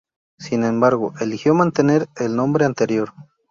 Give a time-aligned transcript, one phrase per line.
[0.39, 3.13] Sin embargo, eligió mantener el nombre anterior.